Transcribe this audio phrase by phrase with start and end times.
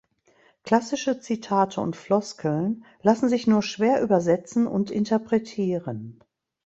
[0.63, 6.23] Klassische Zitate und Floskeln lassen sich nur schwer übersetzen und interpretieren.